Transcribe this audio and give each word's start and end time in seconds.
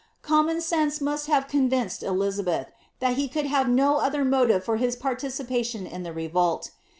Com 0.23 0.47
mon 0.47 0.59
sense 0.59 0.99
roust 0.99 1.27
have 1.27 1.47
convinced 1.47 2.01
Elizabeth, 2.01 2.71
that 2.99 3.17
he 3.17 3.27
could 3.27 3.45
have 3.45 3.69
no 3.69 3.97
other 3.97 4.23
Dotive 4.23 4.63
for 4.63 4.77
his 4.77 4.95
participation 4.95 5.85
in 5.85 6.01
the 6.01 6.11
revolt. 6.11 6.71